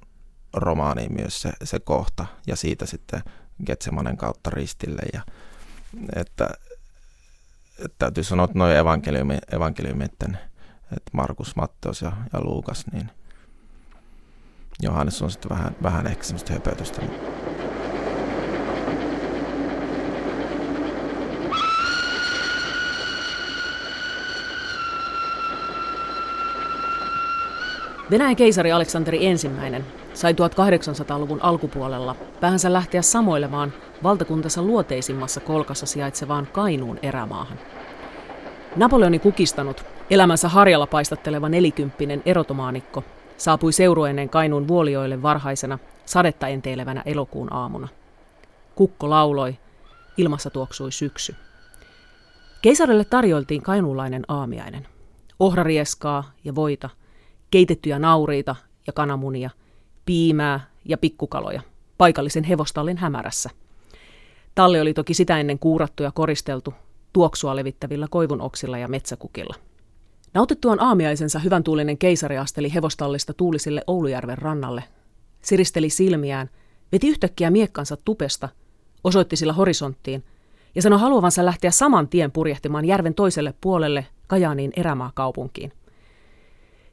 [0.54, 3.22] romaaniin myös se, se kohta, ja siitä sitten
[3.66, 5.02] Getsemanen kautta ristille.
[5.14, 5.22] Ja,
[6.16, 6.50] että,
[7.86, 10.38] että täytyy sanoa, että noin evankeliumi, evankeliumitten,
[10.98, 13.12] että Markus, Matteus ja, ja Luukas, niin
[14.82, 17.02] Johannes on sitten vähän, vähän ehkä semmoista höpötystä.
[28.12, 33.74] Venäjän keisari Aleksanteri ensimmäinen sai 1800-luvun alkupuolella päänsä lähteä samoilemaan
[34.04, 37.60] valtakuntansa luoteisimmassa kolkassa sijaitsevaan Kainuun erämaahan.
[38.76, 43.04] Napoleonin kukistanut, elämänsä harjalla paistatteleva nelikymppinen erotomaanikko
[43.38, 47.88] saapui seurueineen Kainuun vuolioille varhaisena sadetta enteilevänä elokuun aamuna.
[48.76, 49.58] Kukko lauloi,
[50.18, 51.36] ilmassa tuoksui syksy.
[52.62, 54.88] Keisarille tarjoiltiin kainuulainen aamiainen.
[55.40, 56.90] Ohrarieskaa ja voita,
[57.52, 58.56] keitettyjä nauriita
[58.88, 59.50] ja kananmunia–
[60.06, 61.62] piimää ja pikkukaloja
[61.98, 63.50] paikallisen hevostallin hämärässä.
[64.56, 66.74] Talli oli toki sitä ennen kuurattu ja koristeltu,
[67.14, 69.56] tuoksua levittävillä koivun oksilla ja metsäkukilla.
[70.34, 74.84] Nautittuaan aamiaisensa hyvän tuulinen keisari asteli hevostallista tuulisille Oulujärven rannalle,
[75.42, 76.50] siristeli silmiään,
[76.92, 78.50] veti yhtäkkiä miekkansa tupesta,
[79.04, 80.24] osoitti sillä horisonttiin
[80.76, 85.72] ja sanoi haluavansa lähteä saman tien purjehtimaan järven toiselle puolelle Kajaaniin erämaakaupunkiin.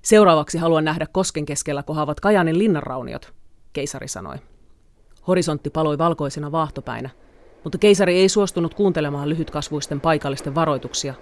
[0.03, 3.33] Seuraavaksi haluan nähdä kosken keskellä kohaavat Kajaanin linnanrauniot,
[3.73, 4.37] keisari sanoi.
[5.27, 7.11] Horisontti paloi valkoisena vaahtopäinä,
[7.65, 11.15] mutta keisari ei suostunut kuuntelemaan lyhytkasvuisten paikallisten varoituksia.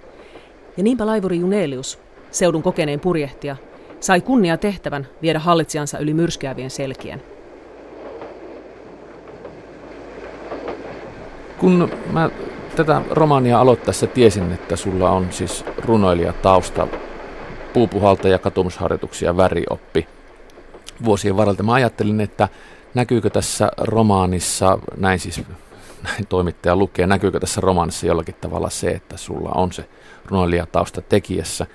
[0.76, 1.98] Ja niinpä laivuri Junelius,
[2.30, 3.56] seudun kokeneen purjehtija,
[4.00, 7.22] sai kunnia tehtävän viedä hallitsijansa yli myrskyävien selkien.
[11.58, 12.30] Kun mä
[12.76, 17.09] tätä romaania aloittaessa tiesin, että sulla on siis runoilijatausta, puupuhalta
[18.30, 20.08] ja katumusharjoituksia värioppi
[21.04, 21.62] vuosien varalta.
[21.62, 22.48] Mä ajattelin, että
[22.94, 25.42] näkyykö tässä romaanissa, näin siis
[26.02, 29.88] näin toimittaja lukee, näkyykö tässä romaanissa jollakin tavalla se, että sulla on se
[30.26, 31.66] runoilijatausta tekijässä.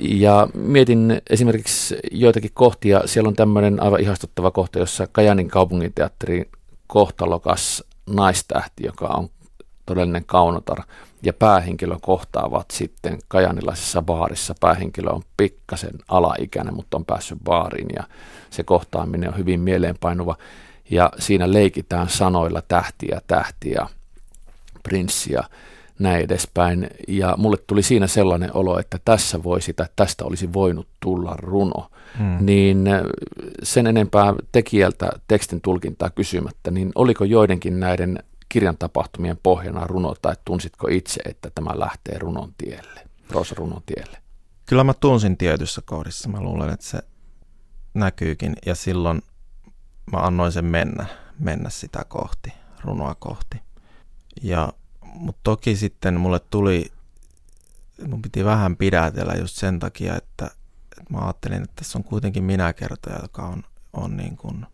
[0.00, 3.02] Ja mietin esimerkiksi joitakin kohtia.
[3.04, 6.50] Siellä on tämmöinen aivan ihastuttava kohta, jossa Kajanin kaupunginteatterin
[6.86, 9.28] kohtalokas naistähti, joka on
[9.86, 10.82] todellinen kaunotar,
[11.22, 14.54] ja päähenkilö kohtaavat sitten kajanilaisessa baarissa.
[14.60, 18.04] Päähenkilö on pikkasen alaikäinen, mutta on päässyt baariin ja
[18.50, 20.36] se kohtaaminen on hyvin mieleenpainuva.
[20.90, 23.86] Ja siinä leikitään sanoilla tähtiä, tähtiä,
[24.82, 25.44] prinssiä,
[25.98, 26.90] näin edespäin.
[27.08, 31.90] Ja mulle tuli siinä sellainen olo, että tässä voisi tai tästä olisi voinut tulla runo.
[32.18, 32.36] Hmm.
[32.40, 32.88] Niin
[33.62, 40.34] sen enempää tekijältä tekstin tulkintaa kysymättä, niin oliko joidenkin näiden kirjan tapahtumien pohjana runo, tai
[40.44, 43.08] tunsitko itse, että tämä lähtee runon tielle,
[43.56, 44.22] runon tielle?
[44.66, 46.28] Kyllä mä tunsin tietyssä kohdissa.
[46.28, 46.98] Mä luulen, että se
[47.94, 49.22] näkyykin, ja silloin
[50.12, 51.06] mä annoin sen mennä,
[51.38, 52.52] mennä sitä kohti,
[52.84, 53.60] runoa kohti.
[54.42, 54.72] Ja,
[55.04, 56.92] mutta toki sitten mulle tuli,
[58.06, 60.50] mun piti vähän pidätellä just sen takia, että,
[60.98, 64.66] että mä ajattelin, että tässä on kuitenkin minä kertoja, joka on, on niin kuin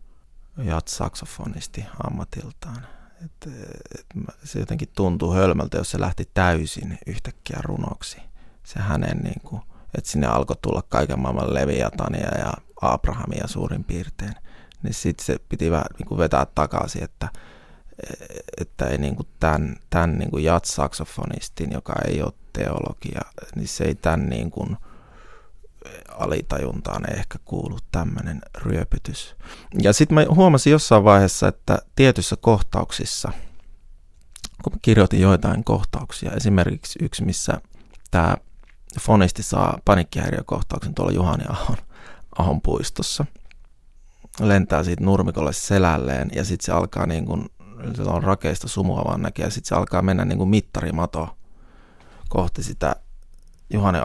[0.57, 2.87] jats-saksofonisti ammatiltaan.
[3.25, 3.53] Et,
[3.99, 4.05] et
[4.43, 8.17] se jotenkin tuntuu hölmöltä, jos se lähti täysin yhtäkkiä runoksi.
[8.63, 9.61] Se hänen, niin kuin,
[9.97, 14.35] että sinne alkoi tulla kaiken maailman Leviatania ja Abrahamia suurin piirtein.
[14.83, 17.29] Niin sitten se piti vähän niin kuin vetää takaisin, että,
[18.61, 20.43] että ei niin kuin tämän, tämän niin kuin
[21.71, 23.21] joka ei ole teologia,
[23.55, 24.77] niin se ei tämän niin kuin,
[26.09, 29.35] alitajuntaan ehkä kuulu tämmöinen ryöpytys.
[29.81, 33.31] Ja sitten mä huomasin jossain vaiheessa, että tietyissä kohtauksissa,
[34.63, 37.61] kun mä kirjoitin joitain kohtauksia, esimerkiksi yksi, missä
[38.11, 38.37] tämä
[39.01, 41.77] fonisti saa panikkihäiriökohtauksen tuolla Juhani Ahon,
[42.37, 43.25] Ahon puistossa,
[44.39, 47.49] lentää siitä nurmikolle selälleen ja sitten se alkaa niin kuin,
[47.95, 51.37] se on rakeista sumua vaan näkee, ja sitten se alkaa mennä niin kuin mittarimato
[52.29, 52.95] kohti sitä
[53.73, 53.99] Juhani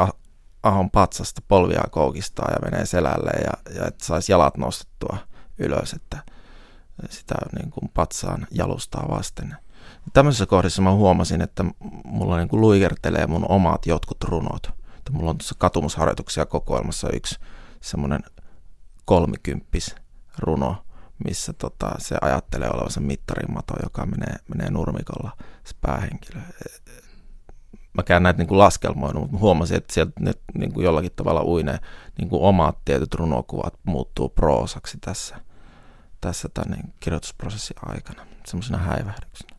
[0.62, 5.16] ahon patsasta polvia koukistaa ja menee selälle ja, ja että saisi jalat nostettua
[5.58, 6.18] ylös, että
[7.10, 9.56] sitä niin kuin patsaan jalustaa vasten.
[10.12, 11.64] Tämmöisessä kohdassa mä huomasin, että
[12.04, 14.66] mulla niin kuin luikertelee mun omat jotkut runot.
[14.98, 17.40] Että mulla on tuossa katumusharjoituksia kokoelmassa yksi
[17.80, 18.20] semmoinen
[19.04, 19.94] kolmikymppis
[20.38, 20.84] runo,
[21.24, 25.30] missä tota, se ajattelee olevansa mittarimato, joka menee, menee nurmikolla
[25.64, 26.40] se päähenkilö
[27.92, 31.78] mäkään näitä niin kuin laskelmoinut, mutta huomasin, että sieltä ne niin kuin jollakin tavalla uine
[32.18, 35.36] niin kuin omat tietyt runokuvat muuttuu proosaksi tässä,
[36.20, 39.56] tässä tämän niin kirjoitusprosessin aikana, semmoisena häivähdyksenä.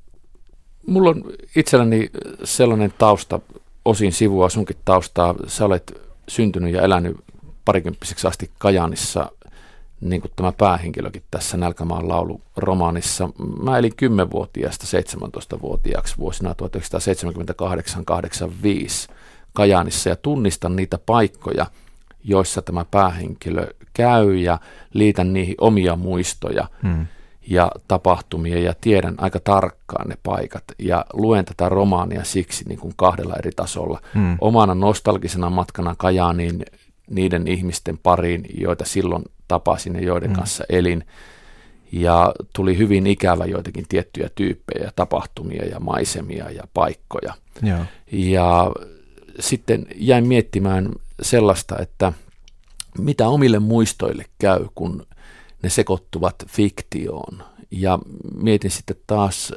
[0.87, 1.23] Mulla on
[1.55, 2.09] itselläni
[2.43, 3.39] sellainen tausta,
[3.85, 5.35] osin sivua sunkin taustaa.
[5.47, 7.17] Sä olet syntynyt ja elänyt
[7.65, 9.31] parikymppiseksi asti Kajanissa
[10.01, 13.29] niin kuin tämä päähenkilökin tässä Nälkämaan laulu romaanissa.
[13.63, 16.55] Mä elin 10-vuotiaasta 17-vuotiaaksi vuosina
[19.09, 19.13] 1978-85
[19.53, 21.65] Kajaanissa ja tunnistan niitä paikkoja,
[22.23, 24.59] joissa tämä päähenkilö käy ja
[24.93, 27.05] liitän niihin omia muistoja hmm.
[27.47, 32.93] ja tapahtumia ja tiedän aika tarkkaan ne paikat ja luen tätä romaania siksi niin kuin
[32.95, 34.01] kahdella eri tasolla.
[34.13, 34.37] Hmm.
[34.41, 36.65] Omana nostalgisena matkana Kajaaniin
[37.09, 40.35] niiden ihmisten pariin, joita silloin tapasin ja joiden mm.
[40.35, 41.05] kanssa elin.
[41.91, 47.33] Ja tuli hyvin ikävä joitakin tiettyjä tyyppejä, tapahtumia ja maisemia ja paikkoja.
[47.63, 48.71] Ja, ja
[49.39, 50.89] sitten jäin miettimään
[51.21, 52.13] sellaista, että
[52.97, 55.07] mitä omille muistoille käy, kun
[55.63, 57.43] ne sekoittuvat fiktioon.
[57.71, 57.99] Ja
[58.35, 59.53] mietin sitten taas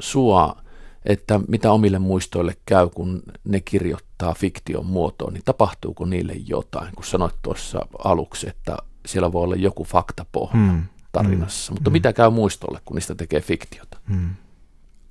[0.00, 0.62] sua
[1.04, 6.94] että mitä omille muistoille käy, kun ne kirjoittaa fiktion muotoon, niin tapahtuuko niille jotain?
[6.94, 8.76] Kun sanoit tuossa aluksi, että
[9.06, 10.82] siellä voi olla joku faktapohja hmm.
[11.12, 11.76] tarinassa, hmm.
[11.76, 11.92] mutta hmm.
[11.92, 13.98] mitä käy muistolle, kun niistä tekee fiktiota?
[14.08, 14.34] Hmm.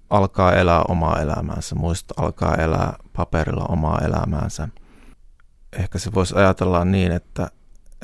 [0.10, 4.68] alkaa elää omaa elämäänsä, muistot alkaa elää paperilla omaa elämäänsä.
[5.74, 7.52] Ehkä se voisi ajatella niin, että,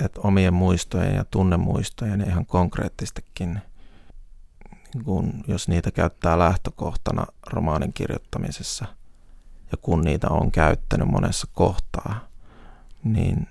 [0.05, 3.61] että omien muistojen ja tunnemuistojen ihan konkreettistakin,
[4.93, 8.85] niin kun, jos niitä käyttää lähtökohtana romaanin kirjoittamisessa
[9.71, 12.27] ja kun niitä on käyttänyt monessa kohtaa,
[13.03, 13.47] niin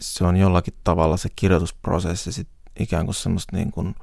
[0.00, 3.94] se on jollakin tavalla se kirjoitusprosessi sit ikään kuin semmoista niin kuin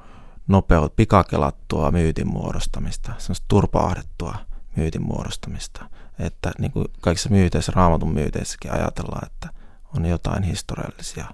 [0.48, 4.36] nopeut, pikakelattua myytin muodostamista, semmoista turpaahdettua
[4.76, 5.90] myytin muodostamista.
[6.20, 9.50] Että niin kuin kaikissa myyteissä, raamatun myyteissäkin ajatellaan, että
[9.98, 11.26] on jotain historiallisia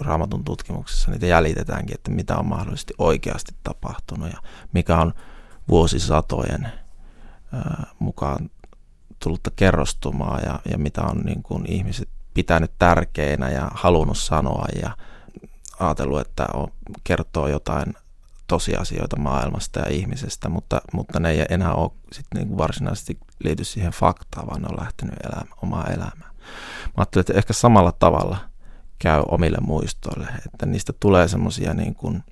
[0.00, 4.38] raamatun tutkimuksessa, niitä jäljitetäänkin, että mitä on mahdollisesti oikeasti tapahtunut ja
[4.72, 5.12] mikä on
[5.68, 6.68] vuosisatojen
[7.52, 8.50] ää, mukaan
[9.18, 14.96] tullutta kerrostumaa ja, ja mitä on niin kuin ihmiset pitänyt tärkeinä ja halunnut sanoa ja
[15.80, 16.68] ajatellut, että on,
[17.04, 17.94] kertoo jotain
[18.46, 23.92] tosiasioita maailmasta ja ihmisestä, mutta, mutta ne ei enää ole sit niin varsinaisesti liity siihen
[23.92, 26.30] faktaan, vaan ne on lähtenyt elämä, omaa elämää.
[26.84, 28.36] Mä ajattelin, että ehkä samalla tavalla
[28.98, 32.22] käy omille muistoille, että niistä tulee semmoisia niin kuin,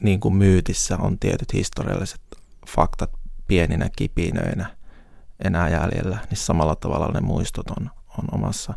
[0.00, 2.20] niin kuin myytissä on tietyt historialliset
[2.68, 3.10] faktat
[3.46, 4.76] pieninä kipinöinä
[5.44, 8.74] enää jäljellä, niin samalla tavalla ne muistot on, on omassa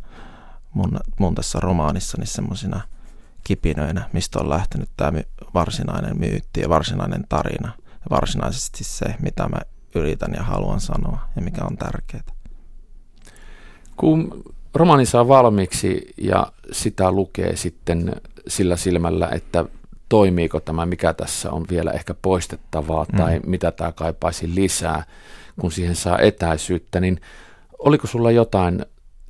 [0.74, 2.82] mun, mun tässä romaanissani semmoisina
[3.43, 5.21] kipinöinä, mistä on lähtenyt tämä
[5.54, 9.58] varsinainen myytti ja varsinainen tarina ja varsinaisesti se, mitä mä
[9.95, 12.24] yritän ja haluan sanoa ja mikä on tärkeää.
[13.98, 14.43] Kun
[14.74, 18.15] romaani saa valmiiksi ja sitä lukee sitten
[18.48, 19.65] sillä silmällä, että
[20.10, 23.17] toimiiko tämä, mikä tässä on vielä ehkä poistettavaa mm.
[23.17, 25.04] tai mitä tämä kaipaisi lisää,
[25.60, 27.21] kun siihen saa etäisyyttä, niin
[27.80, 28.86] oliko sulla jotain,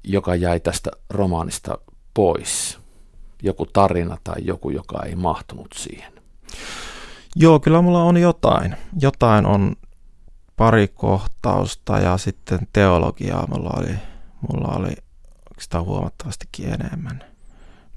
[0.07, 1.77] joka jäi tästä romaanista
[2.13, 2.79] pois?
[3.43, 6.13] Joku tarina tai joku, joka ei mahtunut siihen?
[7.35, 8.75] Joo, kyllä mulla on jotain.
[9.01, 9.75] Jotain on
[10.57, 13.95] pari kohtausta ja sitten teologiaa mulla oli,
[14.49, 14.93] mulla oli
[15.49, 17.23] oikeastaan huomattavastikin enemmän.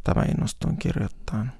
[0.04, 1.52] Tämä innostuin kirjoittamaan.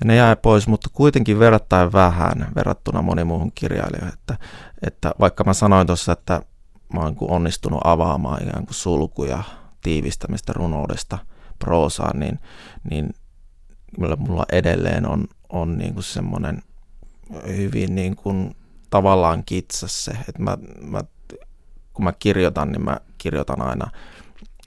[0.00, 4.14] Ja ne jäi pois, mutta kuitenkin verrattain vähän verrattuna moni muuhun kirjailijoihin.
[4.14, 4.36] Että,
[4.86, 6.42] että vaikka mä sanoin tuossa, että
[6.92, 9.42] mä oon onnistunut avaamaan ikään kuin sulkuja
[9.82, 11.18] tiivistämistä runoudesta
[11.58, 12.38] proosaan, niin,
[12.90, 13.14] niin
[14.18, 16.62] mulla edelleen on, on niin kuin semmoinen
[17.46, 18.56] hyvin niin kuin
[18.90, 21.04] tavallaan kitsas se, että mä, mä,
[21.92, 23.90] kun mä kirjoitan, niin mä kirjoitan aina,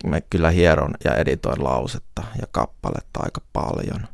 [0.06, 4.08] mä kyllä hieron ja editoin lausetta ja kappaletta aika paljon,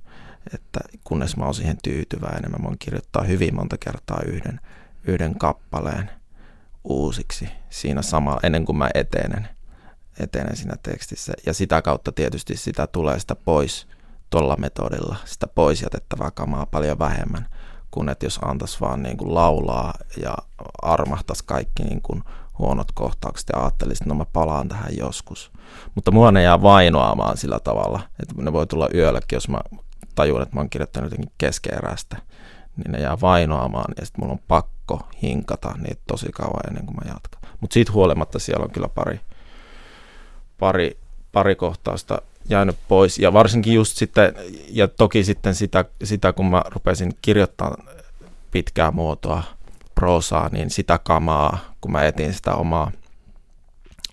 [0.54, 4.60] että kunnes mä oon siihen tyytyväinen, mä voin kirjoittaa hyvin monta kertaa yhden,
[5.04, 6.10] yhden kappaleen
[6.84, 9.48] uusiksi siinä sama ennen kuin mä etenen,
[10.20, 11.34] etenen siinä tekstissä.
[11.46, 13.88] Ja sitä kautta tietysti sitä tulee sitä pois
[14.30, 17.46] tuolla metodilla, sitä pois jätettävää kamaa paljon vähemmän
[17.92, 20.38] kuin että jos antaisi vaan niin kuin laulaa ja
[20.82, 22.24] armahtaisi kaikki niin kuin
[22.60, 25.52] huonot kohtaukset ja ajattelisi, että no mä palaan tähän joskus.
[25.96, 29.60] Mutta mua ne jää vainoamaan sillä tavalla, että ne voi tulla yölläkin, jos mä
[30.16, 32.18] tajun, että mä oon kirjoittanut jotenkin keskeeräistä,
[32.78, 36.96] niin ne jää vainoamaan ja sitten mulla on pakko hinkata niitä tosi kauan ennen kuin
[36.96, 37.42] mä jatkan.
[37.62, 39.20] Mutta siitä huolimatta siellä on kyllä pari,
[40.62, 40.98] pari,
[41.32, 43.20] pari kohtausta jäänyt pois.
[43.20, 44.34] Ja varsinkin just sitten,
[44.70, 47.78] ja toki sitten sitä, sitä kun mä rupesin kirjoittaa
[48.52, 49.44] pitkää muotoa,
[49.96, 52.92] proosaa, niin sitä kamaa, kun mä etin sitä omaa,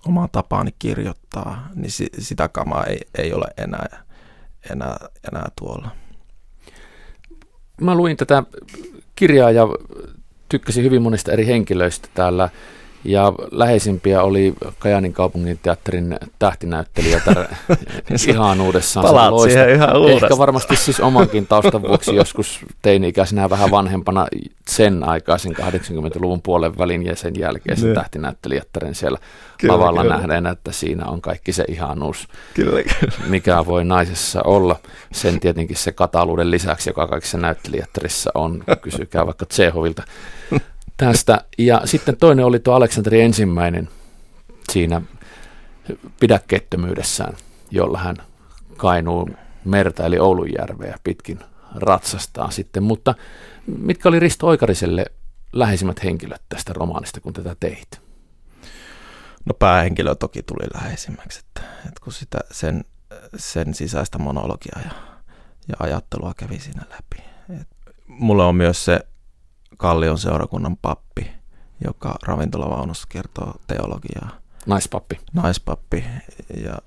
[0.06, 4.02] omaa tapaani kirjoittaa, niin si, sitä kamaa ei, ei ole enää,
[4.70, 4.96] enää,
[5.32, 5.90] enää tuolla.
[7.80, 8.42] Mä luin tätä
[9.16, 9.62] kirjaa ja
[10.48, 12.48] tykkäsin hyvin monista eri henkilöistä täällä.
[13.04, 17.20] Ja läheisimpiä oli Kajanin kaupungin teatterin tähtinäyttelijä
[18.28, 19.06] ihanuudessaan.
[19.06, 20.32] Palaat siihen ihan uudestaan.
[20.32, 24.26] Ehkä varmasti siis omankin taustan vuoksi joskus teini-ikäisenä vähän vanhempana
[24.68, 29.18] sen aikaisen 80-luvun puolen välin ja sen jälkeen se tähtinäyttelijättären siellä
[29.58, 30.16] kyllä, lavalla kyllä.
[30.16, 33.12] nähden, että siinä on kaikki se ihanuus, kyllä, kyllä.
[33.28, 34.76] mikä voi naisessa olla.
[35.12, 38.64] Sen tietenkin se kataluuden lisäksi, joka kaikissa näyttelijättärissä on.
[38.82, 40.02] Kysykää vaikka Tsehovilta
[40.98, 41.44] tästä.
[41.58, 43.88] Ja sitten toinen oli tuo Aleksanteri ensimmäinen
[44.72, 45.00] siinä
[46.20, 47.36] pidäkkeettömyydessään,
[47.70, 48.16] jolla hän
[48.76, 49.30] kainuu
[49.64, 51.40] merta eli Oulunjärveä pitkin
[51.74, 52.82] ratsastaa sitten.
[52.82, 53.14] Mutta
[53.66, 55.06] mitkä oli Risto Oikariselle
[55.52, 58.00] läheisimmät henkilöt tästä romaanista, kun tätä teit?
[59.44, 62.84] No päähenkilö toki tuli läheisimmäksi, että, että kun sitä, sen,
[63.36, 64.90] sen sisäistä monologiaa ja,
[65.68, 67.24] ja ajattelua kävi siinä läpi.
[67.60, 67.68] Et
[68.06, 69.00] mulle on myös se
[69.78, 71.30] Kallion seurakunnan pappi,
[71.84, 74.30] joka ravintolavaunussa kertoo teologiaa.
[74.66, 75.20] Naispappi.
[75.32, 76.04] Naispappi
[76.64, 76.78] ja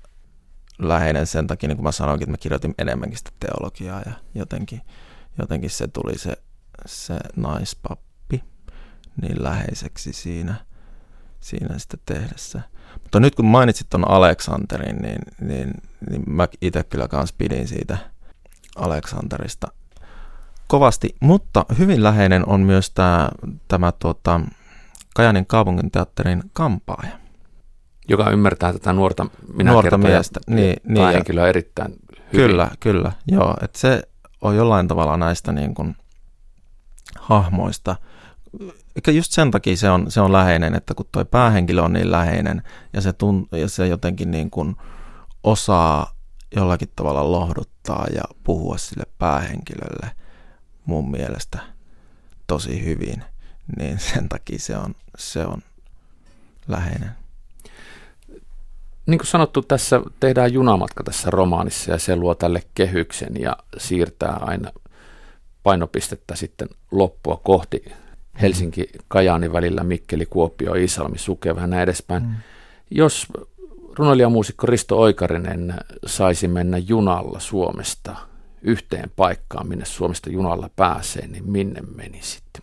[0.78, 4.80] läheinen sen takia, niin kuin mä sanoinkin, että mä kirjoitin enemmänkin sitä teologiaa ja jotenkin,
[5.38, 6.36] jotenkin se tuli se,
[6.86, 8.44] se naispappi.
[9.22, 10.54] niin läheiseksi siinä,
[11.40, 12.60] siinä sitä tehdessä.
[13.02, 15.74] Mutta nyt kun mainitsit tuon Aleksanterin, niin, niin,
[16.10, 17.98] niin mä itse kyllä kans pidin siitä
[18.76, 19.68] Aleksanterista
[20.72, 23.28] kovasti, mutta hyvin läheinen on myös tämä,
[23.68, 24.40] tämä tuota,
[25.14, 27.18] Kajanin kaupunginteatterin kampaaja.
[28.08, 30.40] Joka ymmärtää tätä nuorta minä nuorta miestä.
[30.46, 31.92] Niin, niin, henkilöä erittäin
[32.32, 32.46] hyvin.
[32.46, 33.12] Kyllä, kyllä.
[33.26, 34.02] Joo, että se
[34.40, 35.96] on jollain tavalla näistä niin kuin
[37.18, 37.96] hahmoista.
[38.96, 42.10] Eikä just sen takia se on, se on läheinen, että kun toi päähenkilö on niin
[42.10, 42.62] läheinen
[42.92, 44.76] ja se, tunt, ja se jotenkin niin kuin
[45.44, 46.12] osaa
[46.56, 50.21] jollakin tavalla lohduttaa ja puhua sille päähenkilölle
[50.84, 51.58] mun mielestä
[52.46, 53.24] tosi hyvin,
[53.76, 55.62] niin sen takia se on, se on
[56.68, 57.10] läheinen.
[59.06, 64.36] Niin kuin sanottu, tässä tehdään junamatka tässä romaanissa ja se luo tälle kehyksen ja siirtää
[64.40, 64.72] aina
[65.62, 67.84] painopistettä sitten loppua kohti
[68.40, 72.22] Helsinki, Kajaani välillä, Mikkeli, Kuopio, Iisalmi, Suke, vähän näin edespäin.
[72.22, 72.34] Mm.
[72.90, 73.26] Jos
[73.98, 75.74] runoilijamuusikko Risto Oikarinen
[76.06, 78.16] saisi mennä junalla Suomesta
[78.62, 81.82] yhteen paikkaan, minne Suomesta junalla pääsee, niin minne
[82.20, 82.62] sitten?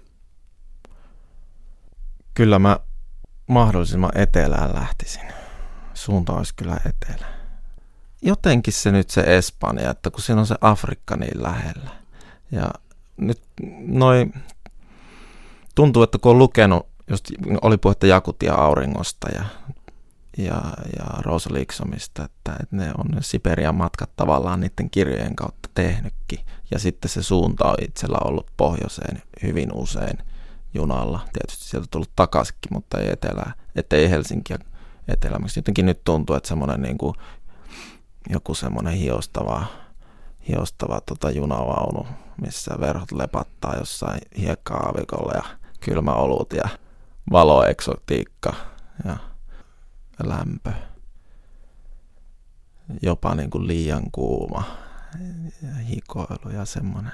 [2.33, 2.79] Kyllä mä
[3.47, 5.25] mahdollisimman etelään lähtisin.
[5.93, 7.27] Suunta olisi kyllä etelä.
[8.21, 11.89] Jotenkin se nyt se Espanja, että kun siinä on se Afrikka niin lähellä.
[12.51, 12.71] Ja
[13.17, 13.41] nyt
[13.87, 14.33] noin
[15.75, 17.25] tuntuu, että kun on lukenut, just
[17.61, 19.43] oli puhetta Jakutia auringosta ja,
[20.45, 20.61] ja,
[20.99, 26.39] ja Rosa Liksomista, että, että ne on ne Siperian matkat tavallaan niiden kirjojen kautta tehnytkin.
[26.71, 30.17] Ja sitten se suunta on itsellä ollut pohjoiseen hyvin usein
[30.73, 31.19] junalla.
[31.33, 34.57] Tietysti sieltä on tullut takaisinkin, mutta ei etelää, ettei Helsinkiä
[35.07, 35.59] etelämäksi.
[35.59, 37.15] Jotenkin nyt tuntuu, että semmoinen niin kuin,
[38.29, 39.65] joku semmoinen hiostava,
[40.47, 42.07] hiostava tota junavaunu,
[42.41, 45.43] missä verhot lepattaa jossain hiekka-aavikolla ja
[45.79, 46.69] kylmä olut ja
[47.31, 48.53] valoeksotiikka
[50.19, 50.71] ja lämpö.
[53.01, 54.63] Jopa niin kuin liian kuuma
[55.63, 57.11] ja hikoilu ja semmoinen.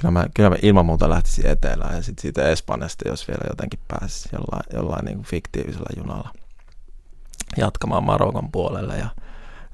[0.00, 3.80] Kyllä mä, kyllä mä ilman muuta lähtisin etelään ja sitten siitä Espanjasta, jos vielä jotenkin
[3.88, 6.30] pääsisi jollain, jollain niin kuin fiktiivisellä junalla
[7.56, 9.08] jatkamaan Marokon puolelle ja,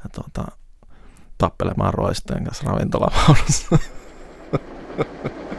[0.05, 0.53] ja tuota,
[1.39, 3.79] tappelemaan roistojen kanssa ravintolavaunussa.